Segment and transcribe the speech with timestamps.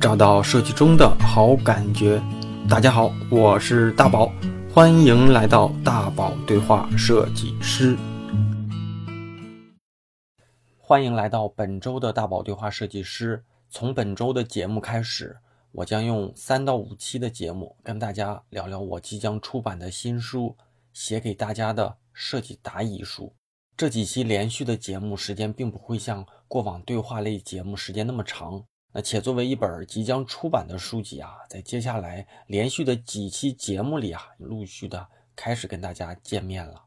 [0.00, 2.18] 找到设计中的好感觉。
[2.70, 4.32] 大家好，我是大宝，
[4.72, 7.94] 欢迎来到大宝对话设计师。
[10.78, 13.44] 欢迎来到本周的大宝对话设计师。
[13.68, 15.36] 从本周的节目开始，
[15.70, 20.56] 我将用三到五期的节目跟大家聊聊我即将出版的新书
[20.94, 23.26] 《写给大家的设计答疑书》。
[23.76, 28.64] 这几期连续的节目时间并不会像过往对话类节目时间那么长。
[28.92, 36.86] 那且作为一本即将出版的书籍啊，在接下来连续的几期节目里啊，陆续的开始跟大家见面了。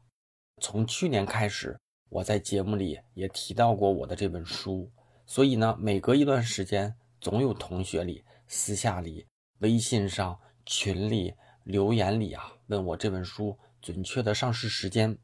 [0.60, 4.90] 从去年开始，我在节目里也提到过我的这本书，
[5.24, 9.26] 所以呢，每隔一段时间，总有同学里、私下里、
[9.60, 11.34] 微信上、群里、
[11.64, 15.16] 留言里啊，问我这本书准确的上市时间。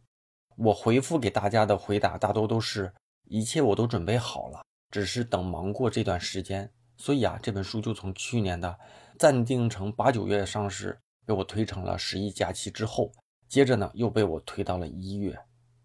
[0.57, 2.93] 我回复给大家的回答大多都是
[3.25, 4.63] 一切我都准备好了。
[4.91, 8.79] 只是等忙过这段时间，所以啊，这本书就从去年的
[9.19, 13.13] 暂定成八九月上市，被我推成了十一假期之后，
[13.49, 15.39] 接着呢又被我推到了一月，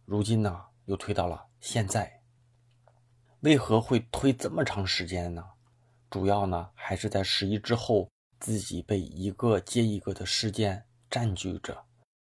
[0.05, 2.21] 如今呢又推到了现在。
[3.41, 5.43] 为何会推这么长时间呢？
[6.09, 8.09] 主要呢还是在十一之后，
[8.39, 11.85] 自己被一个接一个的事件占据着，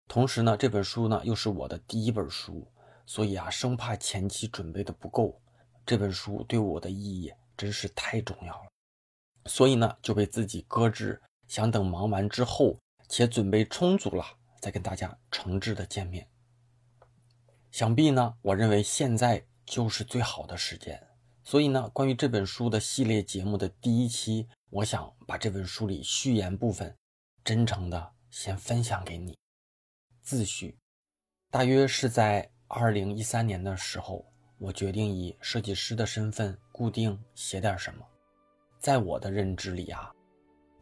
[0.08, 2.72] 同时呢这本书呢又是我的第一本书，
[3.06, 5.41] 所以啊生怕前期准备的不够。
[5.88, 8.70] 这本书对我的意义真是太重要了，
[9.46, 14.26] 所以呢就被自己搁置，想等忙完之后且准备充足了，
[14.60, 16.28] 再跟大家诚挚的见面。
[17.72, 21.02] 想必呢，我认为现在就是最好的时间。
[21.46, 26.94] 所以呢，关于这本书的系列节目的第一期，我想把这本书里序言部分，
[27.46, 29.38] 真诚的先分享给你。
[30.22, 30.78] 自序，
[31.50, 34.34] 大约是在二零一三年的时候。
[34.59, 38.05] 我决定以设计师的身份固定写点什么。
[38.80, 40.11] 在我的认知里啊，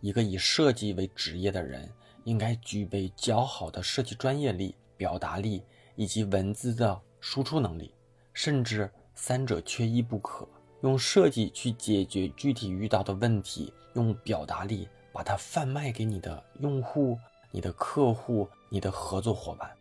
[0.01, 1.91] 一个以设计为职业的人
[2.23, 5.64] 应该具备较好的设计专业力、表达力
[5.95, 7.93] 以及文字的输出能力，
[8.33, 10.47] 甚至三者缺一不可。
[10.81, 17.17] 用设计去解决具体遇到的问题，用表达力把它贩卖给你的用户、
[17.49, 19.71] 你的客户、你的合作伙伴，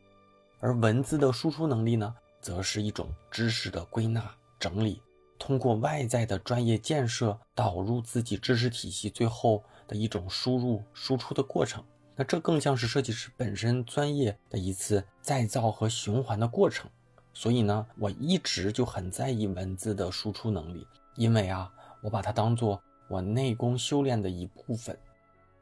[0.61, 2.15] 而文字的输出能力呢？
[2.45, 5.01] 则是一种知识的归纳整理，
[5.39, 11.83] 通过外在的专业建设导入自己知识体系，最后的一种输入输出的过程。
[12.15, 16.87] 那这更像是设计师本身专业的一次再造和循环的过程。
[17.33, 21.73] 所以呢，我一直就很在意文字的输出能力，因为啊，
[22.03, 22.79] 我把它当做
[23.09, 24.95] 我内功修炼的一部分。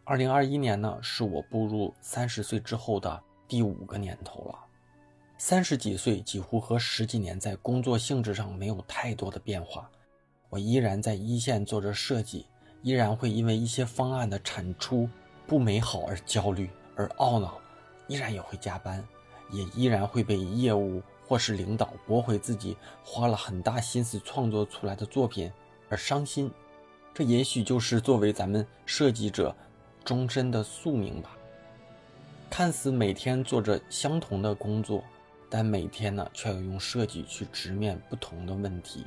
[0.03, 4.59] 二零二一年呢，是我步入三十岁之后的第五个年头了。
[5.45, 9.91] 三十几岁，几乎和十几年在工作性质上没有太多的变化。
[10.49, 12.47] 我依然在一线做着设计，
[12.81, 15.11] 依然会因为一些方案的产出
[15.45, 17.59] 不美好而焦虑而懊恼，
[18.07, 19.05] 依然也会加班，
[19.51, 25.51] 也依然会被业务或是领导驳回自己花了很大心思创作出来的作品
[25.89, 26.49] 而伤心。
[27.13, 29.53] 这也许就是作为咱们设计者
[30.05, 31.37] 终身的宿命吧。
[32.49, 35.03] 看似每天做着相同的工作。
[35.55, 39.07] 但每天呢，却要用设计去直面不同的问题，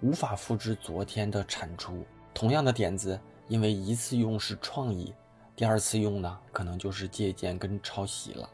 [0.00, 2.02] 无法复制昨天的产出。
[2.32, 5.12] 同样的点子，因为一次用是创意，
[5.54, 8.48] 第二次用呢，可能就是借鉴跟抄袭了。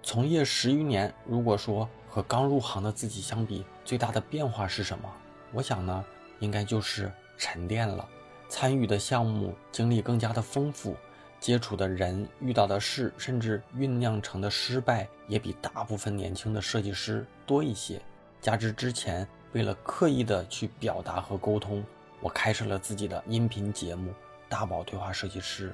[0.00, 5.12] 从业十余年，如果说和刚入行的自己相比，最大的变化是什么？
[5.52, 6.04] 我想呢，
[6.38, 8.08] 应该就是沉淀了，
[8.48, 10.96] 参与的项目经历更加的丰富。
[11.38, 18.00] 接触的人、遇到的事，甚至酝酿成的失败，也比大部分年轻的设计师多一些。
[18.40, 21.84] 加之之前为了刻意的去表达和沟通，
[22.20, 24.10] 我开设了自己的音频节目
[24.48, 25.70] 《大宝对话设计师》，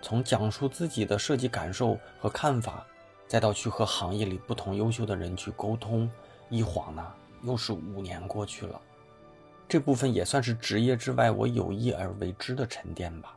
[0.00, 2.84] 从讲述自己的设计感受和看法，
[3.28, 6.10] 再到去和行业里不同优秀的人去沟通，
[6.48, 7.06] 一晃呢
[7.42, 8.80] 又是五年过去了。
[9.68, 13.36] 这部分也算是职业之外我有意而为之的沉淀吧。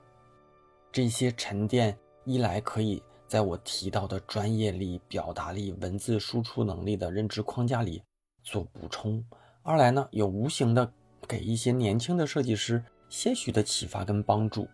[0.95, 8.01] 这些沉淀，一来可以在我提到的专业力、表达力、文字输出能力的认知框架里
[8.44, 9.21] 做补充；
[9.62, 10.89] 二来呢，有无形的
[11.27, 14.69] 给一些年轻的设计师些许的启发跟帮助。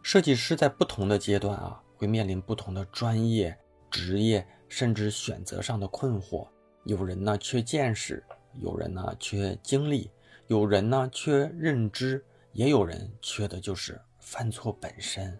[0.00, 3.58] 设计师在不同的阶段啊，会面临不同的专业、
[3.90, 6.46] 职业甚至选择上的困惑。
[6.84, 8.22] 有人呢缺见识，
[8.60, 10.08] 有人呢缺经历，
[10.46, 14.00] 有人呢缺认知，也有人缺的就是。
[14.22, 15.36] 犯错本身，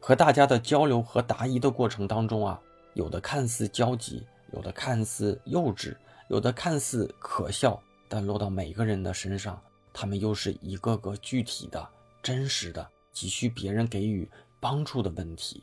[0.00, 2.60] 和大家的交流和答疑的过程当中啊，
[2.94, 5.94] 有的看似焦急，有的看似幼稚，
[6.28, 9.62] 有的看似可笑，但落到每个人的身上，
[9.92, 11.86] 他们又是一个个具体的、
[12.22, 15.62] 真实的、急需别人给予帮助的问题。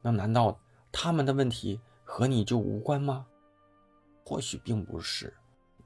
[0.00, 0.58] 那难道
[0.92, 3.26] 他们的问题和你就无关吗？
[4.24, 5.34] 或许并不是。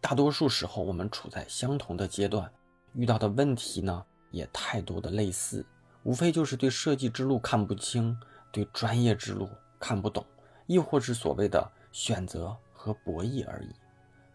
[0.02, 2.52] 大多数时候，我们处在相同的阶段，
[2.92, 5.64] 遇到的问题呢也太多的类似，
[6.02, 8.18] 无非就是对设计之路看不清，
[8.50, 9.48] 对专业之路
[9.78, 10.26] 看不懂，
[10.66, 13.68] 亦或是所谓的选择和博弈而已。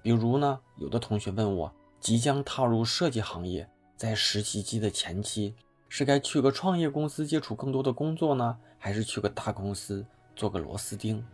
[0.02, 5.54] 比如呢，有的同学问我，即将踏入设计行业，在实习期的前期，
[5.90, 10.06] 是该去个创业公司接触更多的工作呢，还是去个大公司
[10.36, 11.26] 做个螺丝钉？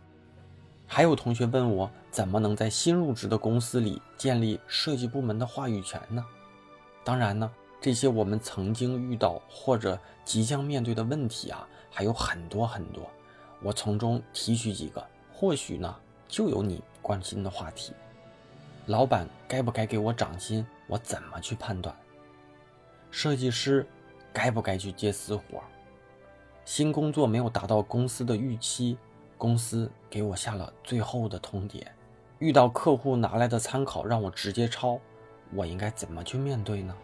[0.86, 6.24] 还有同学问我，怎么能在新入职的公司里建立设计部门的话语权呢？
[7.04, 7.50] 当然呢，
[7.84, 13.06] 这些我们曾经遇到或者即将面对的问题啊，还有很多很多。
[13.60, 15.94] 我从中提取几个，或许呢，
[16.26, 17.92] 就有你关心的话题。
[18.86, 20.66] 老板该不该给我涨薪？
[20.86, 21.94] 我怎么去判断？
[23.10, 23.86] 设计师
[24.32, 25.62] 该不该去接私活？
[26.64, 28.96] 新工作没有达到公司的预期。
[29.36, 31.84] 公司给我下了最后的通牒，
[32.38, 34.98] 遇到客户拿来的参考让我直接抄，
[35.52, 36.96] 我应该怎么去面对呢？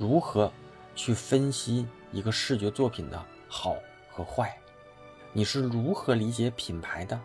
[0.00, 0.50] 如何
[0.96, 3.76] 去分析一个视觉作品的好
[4.10, 4.56] 和坏？
[5.30, 7.20] 你是如何理解品牌的？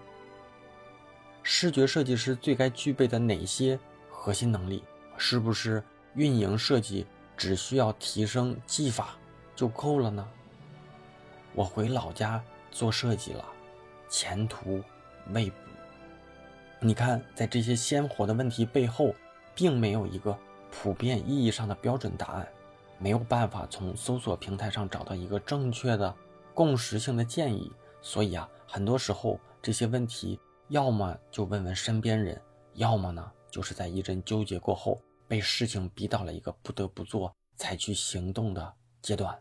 [1.41, 3.79] 视觉设计师最该具备的哪些
[4.11, 4.83] 核心能力？
[5.15, 5.81] 是不是
[6.15, 7.07] 运营设计
[7.37, 9.15] 只需要提升技法
[9.55, 10.27] 就够了呢？
[11.53, 13.45] 我回老家做设计了。
[14.09, 14.83] 前途
[15.29, 15.55] 未卜。
[16.81, 19.15] 你看，在这些鲜活的问题背后，
[19.55, 20.37] 并没有一个
[20.69, 22.47] 普遍意义上的标准答案，
[22.97, 26.13] 没有办法从搜索平台上找到一个正确的、
[26.53, 27.71] 共识性的建议。
[28.01, 30.39] 所以啊，很多时候这些问题，
[30.69, 32.39] 要么就问问身边人，
[32.73, 39.35] 要么呢，就是在一阵纠结过后，被事情逼到了一个不得不做、采取行动的阶段。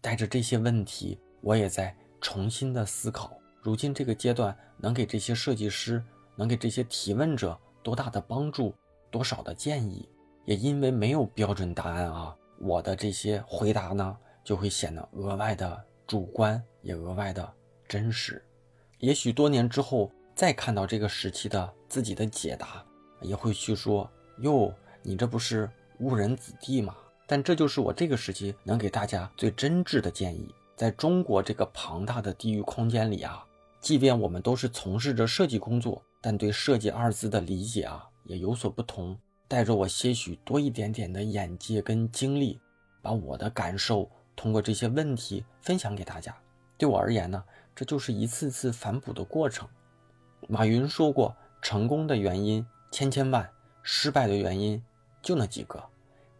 [0.00, 3.32] 带着这些问题，我也在重新的思考。
[3.62, 6.02] 如今这个阶段能给这些设计师，
[6.34, 8.74] 能给这些提问者多大的帮助，
[9.10, 10.08] 多少的建议？
[10.46, 17.52] 也因为没有标准答案啊，我的这些回答呢，就会显得额外的主观，也额外的
[17.88, 18.44] 真实。
[18.98, 22.84] 也许多年之后再看到这个时期的自己的解答，
[23.22, 24.08] 也会去说
[24.40, 24.72] ：“哟，
[25.02, 25.68] 你这不是
[26.00, 26.94] 误人子弟吗？”
[27.26, 30.54] 但这就是我这个时期能给大家最真挚的建议。
[30.76, 33.44] 在中国这个庞大的地域空间里啊。
[33.80, 39.18] 即便我们都是从事着设计工作，但对“设计”二字的理解啊也有所不同。
[39.50, 42.60] 带着我些许多一点点的眼界跟经历，
[43.02, 46.32] 把我的感受通过这些问题分享给大家。
[46.78, 47.42] 对我而言呢，
[47.74, 49.68] 这就是一次次反哺的过程。
[50.46, 53.50] 马云说过：“成功的原因千千万，
[53.82, 54.80] 失败的原因
[55.20, 55.82] 就那几个。”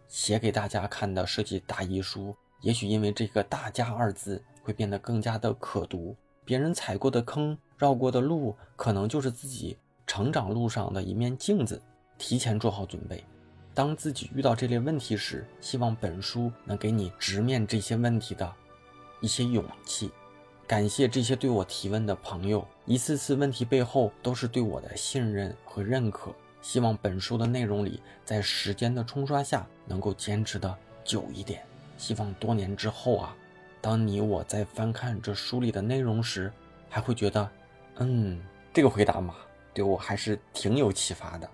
[0.07, 6.15] 写给大家看的设计大遗书，也许因为这个“大家”二字会变得更加的可读。
[6.45, 11.83] 别人踩过的坑、绕过的路，可能就是自己成长路上的一面镜子。
[12.21, 13.25] 提前做好准备，
[13.73, 18.55] 当自己遇到这类问题时，希望本书能给你直面这些问题的
[19.23, 20.11] 一些勇气。
[20.67, 26.31] 感谢这些对我提问的朋友，一次次问题背后都是对我的信任和认可。
[26.61, 31.65] 希望本书的内容里，在时间的冲刷下，能够坚持的久一点。
[31.97, 33.35] 希望多年之后啊。
[33.81, 36.53] 当你我在翻看这书里的内容时，
[36.91, 37.51] 还会觉得，
[37.97, 38.39] 嗯，
[38.75, 39.37] 这个回答嘛，
[39.73, 41.49] 对我还是挺有启发的，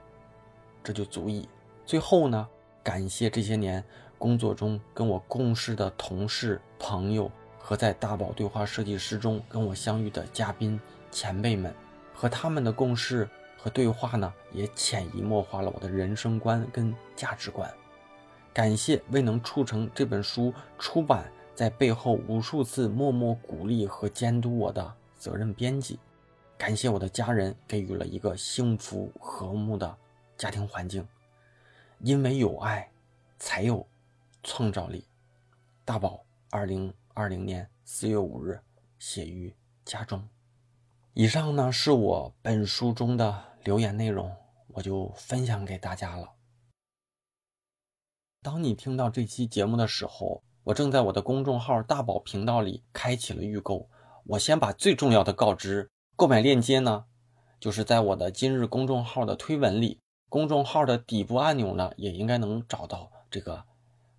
[0.86, 1.48] 这就足以。
[1.84, 2.46] 最后呢，
[2.84, 3.82] 感谢这些年
[4.16, 7.28] 工作中跟我共事的同事、朋友
[7.58, 11.74] 和在大宝对话设计师中跟我相遇的嘉宾前辈们，
[12.14, 13.28] 和他们的共事
[13.58, 17.68] 和对话呢，也潜移默化了我的人生观跟价值观。
[18.54, 21.28] 感谢未能促成这本书出版。
[21.56, 25.98] 在背后无数次默默鼓励和监督我的责任编辑，
[26.58, 29.96] 感谢我的家人给予了一个幸福和睦的
[30.36, 31.06] 家庭环境，
[32.00, 32.90] 因为有爱，
[33.38, 33.86] 才有
[34.42, 35.06] 创造力。
[35.84, 38.60] 大宝，二零二零年四月五日，
[38.98, 40.28] 写于家中。
[41.14, 44.34] 以上呢是我本书中的留言内容，
[44.68, 46.34] 我就分享给大家了。
[48.42, 50.42] 当你听到这期节目的时候。
[50.66, 53.88] 我正在我的公众号大宝频道里开启了预购。
[54.24, 57.04] 我先把最重要的告知：购买链接呢，
[57.60, 63.64] 就是在我的今日公众号的推文里，公众号的底部按钮呢，也应该能找到这个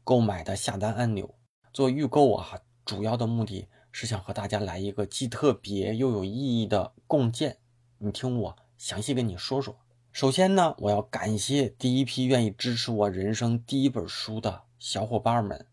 [0.03, 1.35] 购买的下单按钮。
[1.73, 7.57] 做预购啊，主要的目的是想和大家来一个既特别又有意义的共建。
[7.97, 9.77] 你听我详细跟你说说。
[10.11, 15.67] 首先呢，我要感谢第一批愿意支持我人生第一本书的小伙伴们。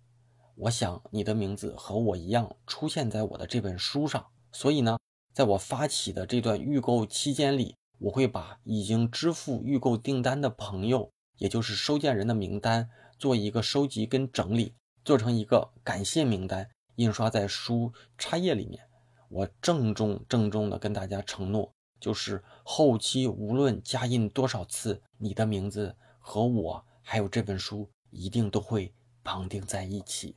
[0.56, 4.98] 我想你的名字和我一样出现在我的这本书上，所以呢，
[5.32, 7.74] 在我发起的这段预购期间里，
[8.04, 18.86] 我会把已经支付预购订单的朋友，也就是收件人的名单，做一个收集跟整理，做成一个感谢名单，印刷在书插页里面。
[19.30, 28.92] 我郑重郑重的跟大家承诺，就是后期无论加印多少次，你的名字和我还有这本书一定都会
[29.22, 30.36] 绑定在一起。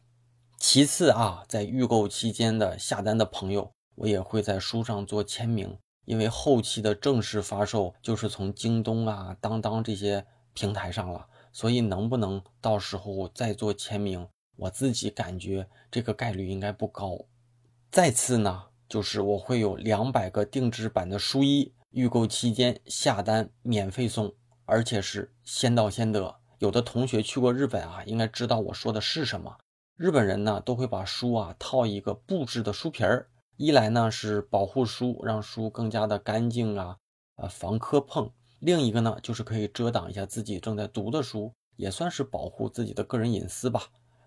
[0.58, 17.20] 其次啊，在预购期间的下单的朋友，我也会在书上做签名，因为后期的正式发售就是从京东啊、当当这些平台上了，所以能不能到时候再做签名，我自己感觉这个概率应该不高。
[17.92, 24.34] 再次呢，就是我会有两百个定制版的书衣，预购期间下单免费送，
[24.64, 26.34] 而且是先到先得。
[26.60, 29.58] 有的同学去过日本啊，应该知道我说的是什么。
[29.98, 36.98] 日本人呢都会把书啊套一个布制的书皮儿，一来呢是保护书，让书更加的干净啊，
[37.36, 43.82] 呃防磕碰；另一个呢就是可以遮挡一下自己正在读的书，也算是保护自己的个人隐私吧。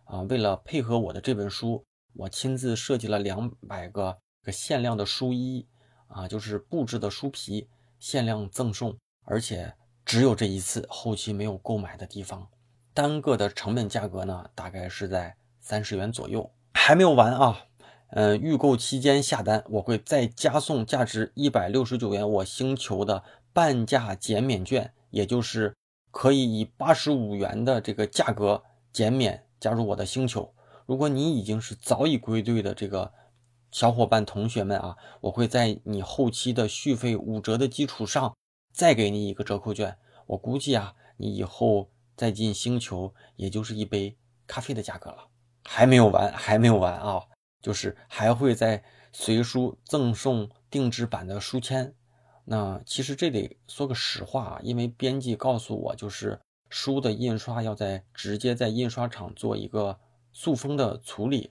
[0.05, 1.85] 啊，为了配合我的这本书，
[2.15, 5.67] 我亲自设计了两百个个限量的书衣，
[6.09, 7.69] 啊，就是布质的书皮，
[7.99, 9.73] 限量赠送，而且
[10.05, 12.49] 只有这一次，后期没有购买的地方。
[12.93, 15.37] 单个的成本价格呢，大概是在。
[15.63, 17.67] 三十元左右还没有完啊，
[18.13, 25.77] 嗯，预购期间下单，我会再加送价值一百六十九元我星球的半价减免券，也就是
[26.11, 30.53] 可以以八十五元的这个价格减免加入我的星球。
[30.87, 33.13] 如果你已经是早已归队的这个
[33.71, 38.35] 小伙伴同学们啊，我会在你后期的续费五折的基础上
[38.73, 39.97] 再给你一个折扣券。
[40.27, 44.17] 我估计啊，你以后再进星球也就是一杯
[44.49, 45.29] 咖啡的价格了。
[45.65, 47.23] 还没有完，还没有完啊！
[47.61, 51.95] 就是还会在随书赠送定制版的书签。
[52.45, 59.99] 那其实这得说个实话啊，因为编辑告诉我，就是书的印刷要在直接在印刷厂做一个
[60.33, 61.51] 塑封的处理，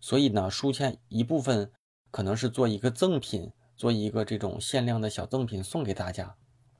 [0.00, 1.70] 所以呢，书签一部分
[2.10, 6.36] 可能是做一个赠品，做一个这种限量的小赠品送给大家。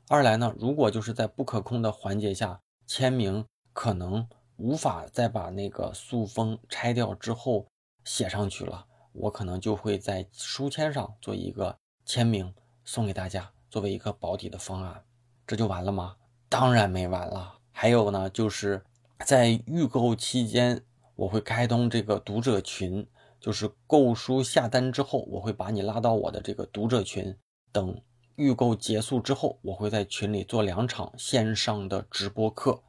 [0.08, 4.26] 二来呢，如果就是在不可控的环节下签名，可能。
[4.56, 7.66] 无法再把那个塑封拆掉之后
[8.04, 15.02] 写上去了，我可能就会在书签上做一个签名送给大家，作为一个保底的方案。
[15.46, 16.16] 这就完了吗？
[16.48, 17.58] 当然没完了。
[17.72, 18.84] 还有呢，就是
[19.24, 20.84] 在预购期间，
[21.16, 23.06] 我会开通这个读者群，
[23.40, 27.36] 就是购书下单之后，我会把你拉到我的这个读者群。
[27.72, 28.00] 等
[28.36, 32.82] 预购结束之后，我会在群里做两场线上的直播课。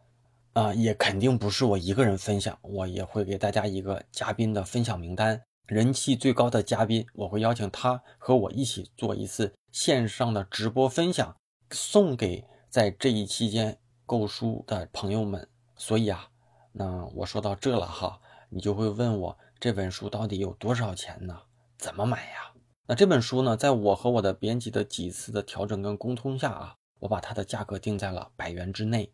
[0.55, 11.35] 啊，也肯定不是我一个人分享，我也会给大家一个嘉宾的分享名单，人气最高的嘉宾，我会邀请他和我一起做一次线上的直播分享，
[11.71, 15.45] 送给在这一期间购书的朋友们。
[15.75, 16.29] 所以啊，
[16.71, 21.37] 那我说到这了哈，你就会问我这本书到底有多少钱呢？
[21.77, 22.53] 怎么买呀？
[22.87, 29.11] 那这本书呢，在我和我的编辑的几次的调整跟沟通下啊，我把它的价格定在了百元之内。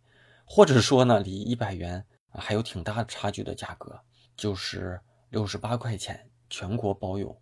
[0.53, 3.97] 或者说呢，离一百元还有挺大的差距的价格，
[4.35, 7.33] 就是六十八块钱，全国包邮。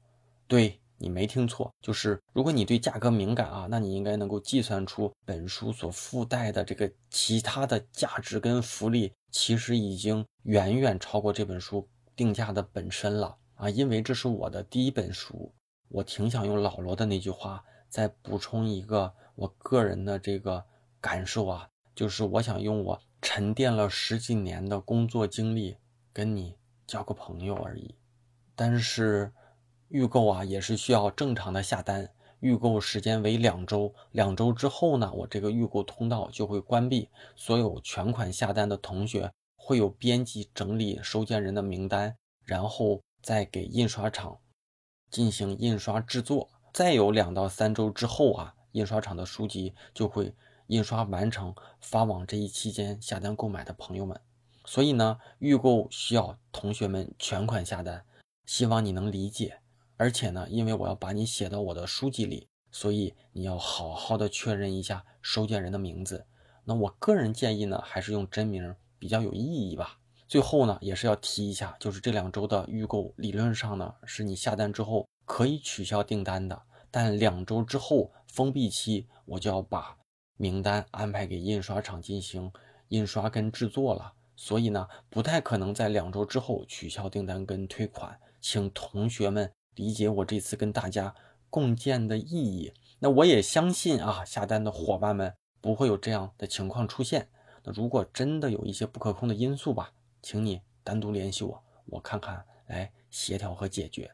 [0.48, 13.68] 对你没听错，就是如果你对价格敏感啊，那你应该能够计算出本书所附带的这个其他的价值跟福利，其实已经远远超过这本书定价的本身了啊！
[13.68, 15.52] 因为这是我的第一本书，
[15.88, 20.64] 我挺想用老罗的那句话再补充一个我个人的这个
[21.02, 21.68] 感受啊。
[22.00, 25.76] 就是我想用我沉淀了十几年的工作经历
[26.14, 26.56] 跟你
[26.88, 27.94] 交个朋友而已，
[28.56, 29.34] 但是
[29.90, 42.16] 预购啊也是需要正常的下单，预购时间为两周，两周之后呢，我这个预购通道就会关闭，所有全款下单的同学会有编辑整理收件人的名单，
[42.46, 44.40] 然后再给印刷厂
[45.12, 50.34] 进行印刷制作，再有两到三周之后啊，印刷厂的书籍就会。
[50.70, 54.22] 印刷完成发往这一期间下单购买的朋友们，
[54.66, 58.06] 所以呢，预购需要同学们全款下单，
[58.46, 59.62] 希望你能理解。
[59.98, 66.28] 而且呢，因为我要把你写到我的书籍里，所以你要好好的确认一下收件人的名字。
[66.66, 69.98] 那我个人建议呢，还是用真名比较有意义吧。
[70.28, 76.62] 最后呢，也是要提一下，就是这两周的预购，理论上呢，是你下单之后可以取消订单的，
[76.92, 79.98] 但两周之后封闭期，我就要把。
[80.42, 82.50] 名单安排给印刷厂进行
[82.88, 91.14] 印刷跟制作了，所以呢，不太可能在两周之后取消订单跟退款，请同学们理解我这次跟大家
[91.50, 92.74] 共建的意义。
[93.00, 97.28] 那我也相信啊，下单的伙伴们不会有这样的情况出现。
[97.66, 99.92] 那如果真的有一些不可控的因素吧，
[100.22, 104.10] 请你单独联系我，我看看来协调和解决。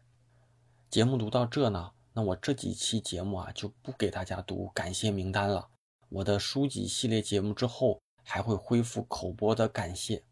[0.90, 5.70] 节目读到这呢，那我这几期节目啊就不给大家读感谢名单了。
[6.16, 10.24] 我的书籍系列节目之后还会恢复口播的感谢。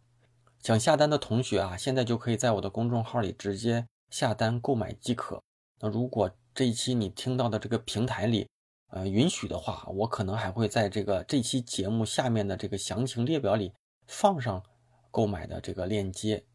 [0.61, 5.41] 想下单的同学啊，现在就可以在我的公众号里直接下单购买即可。
[5.81, 8.47] 那如果这一期你听到的这个平台里，
[8.91, 13.73] 呃，允许的话，我可能还会在这个这期节目下面的这个详情列表里
[14.07, 14.63] 放上
[15.11, 16.45] 购买的这个链接。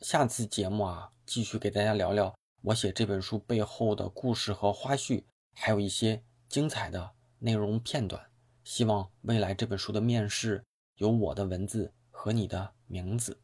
[0.00, 8.31] 下次节目啊，继续给大家聊聊我写这本书背后的故事和花絮，还有一些精彩的内容片段。
[8.64, 10.64] 希望未来这本书的面世
[10.96, 13.38] 有我的文字和你的名字。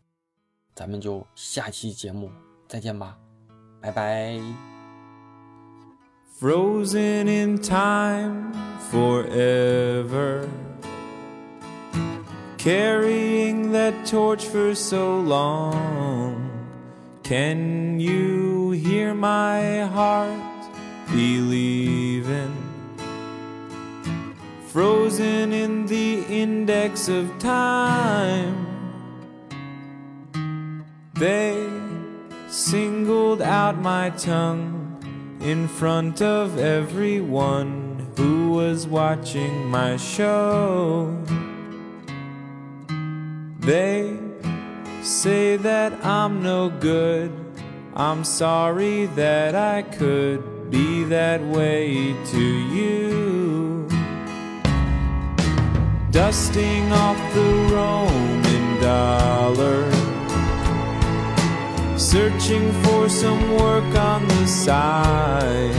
[0.74, 2.30] 咱们就下期节目
[2.66, 3.18] 再见吧，
[3.80, 4.40] 拜拜。
[6.40, 8.52] frozen in time
[8.92, 10.46] forever.
[12.58, 16.34] Carrying that torch for so long,
[17.22, 20.30] can you hear my heart
[21.08, 22.57] believing?
[24.78, 28.64] Frozen in the index of time,
[31.14, 31.68] they
[32.46, 41.12] singled out my tongue in front of everyone who was watching my show.
[43.58, 44.16] They
[45.02, 47.32] say that I'm no good.
[47.94, 52.44] I'm sorry that I could be that way to
[52.76, 53.17] you.
[56.18, 59.88] Dusting off the Roman dollar
[61.96, 65.76] searching for some work on the side.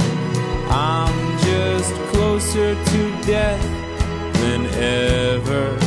[0.70, 3.62] I'm just closer to death
[4.40, 5.78] than ever.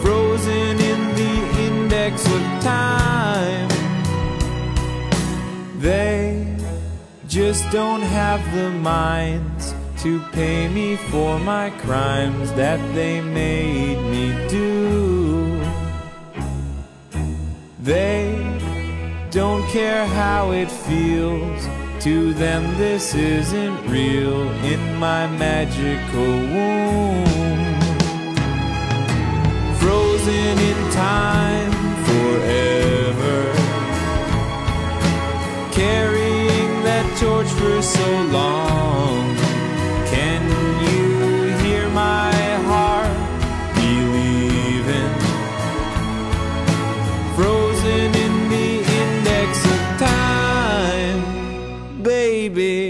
[0.00, 1.34] Frozen in the
[1.66, 3.68] index of time.
[5.80, 6.46] They
[7.26, 9.55] just don't have the minds
[9.98, 15.60] to pay me for my crimes that they made me do.
[17.80, 18.36] They
[19.30, 21.66] don't care how it feels.
[22.00, 27.24] To them, this isn't real in my magical womb.
[29.80, 31.72] Frozen in time
[32.08, 33.38] forever.
[35.72, 38.65] Carrying that torch for so long.
[52.48, 52.85] baby.